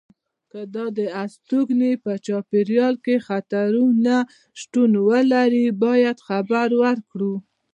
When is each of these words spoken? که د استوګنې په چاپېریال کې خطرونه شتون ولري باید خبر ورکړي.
که 0.51 0.59
د 0.75 0.99
استوګنې 1.23 1.91
په 2.03 2.11
چاپېریال 2.25 2.95
کې 3.05 3.15
خطرونه 3.27 4.15
شتون 4.59 4.91
ولري 5.09 5.65
باید 5.83 6.17
خبر 6.27 6.67
ورکړي. 6.83 7.33